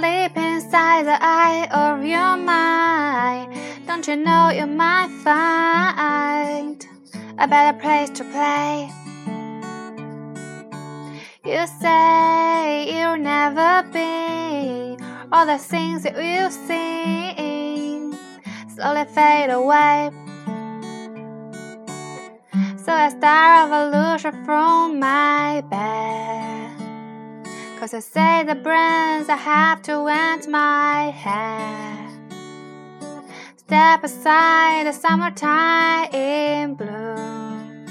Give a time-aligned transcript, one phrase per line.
[0.00, 3.54] sleep inside the eye of your mind.
[3.86, 6.86] Don't you know you might find
[7.38, 8.90] a better place to play?
[11.44, 14.96] You say you'll never be
[15.32, 18.10] all the things that you see
[18.74, 20.10] slowly fade away.
[22.84, 26.69] So I start a revolution from my bed.
[27.80, 32.10] Cause I say the brains I have to end my head.
[33.56, 37.86] Step aside the summertime in bloom.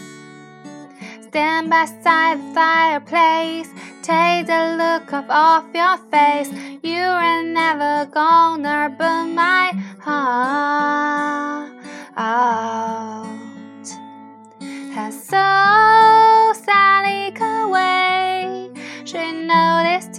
[1.24, 3.70] Stand beside the fireplace.
[4.04, 6.52] Take the look off of your face.
[6.84, 11.09] You are never gonna burn my heart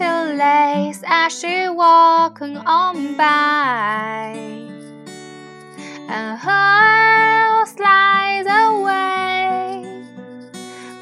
[0.00, 4.32] two legs as she walking on by.
[6.08, 9.84] And her slides away.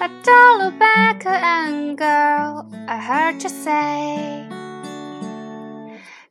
[0.00, 4.48] But don't look back, and girl, I heard you say.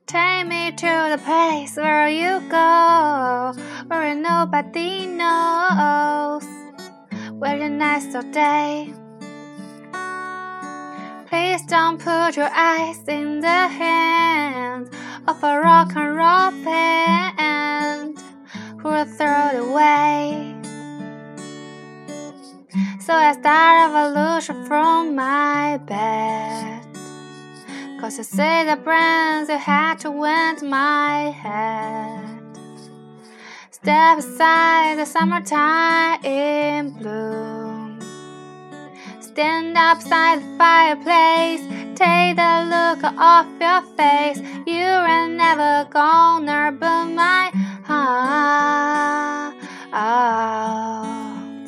[0.06, 3.54] Take me to the place where you go,
[3.88, 6.46] where nobody knows
[7.40, 8.94] where the nights all day.
[11.28, 14.90] Please don't put your eyes in the hands
[15.28, 18.18] of a rock and roll band
[18.80, 20.56] who will throw it away.
[23.02, 26.82] So I start a revolution from my bed.
[28.00, 32.40] Cause I see the brands you had to went my head.
[33.72, 37.57] Step aside the summertime in bloom.
[39.38, 41.62] Stand up upside the fireplace.
[41.94, 44.40] Take the look off your face.
[44.66, 47.52] You are never gonna burn my
[47.84, 49.54] heart
[49.94, 51.68] out.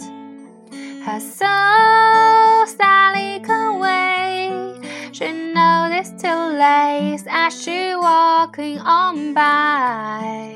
[1.06, 4.82] Her soul Sally away.
[5.12, 10.56] She noticed too late as she walking on by.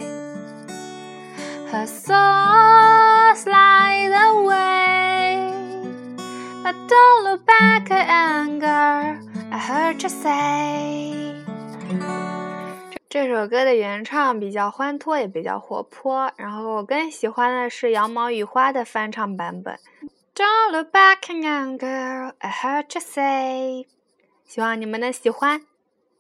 [1.70, 2.53] Her soul
[6.88, 9.20] don't look back at anger.
[9.52, 11.34] I heard you say.
[13.10, 16.32] 这首歌的原唱比较欢脱，也比较活泼。
[16.36, 19.78] 然后我更喜欢的是羊毛与花的翻唱版本。
[20.36, 22.34] Don't look back at anger.
[22.40, 23.88] I heard you say.
[24.46, 25.62] 希望你们能喜欢。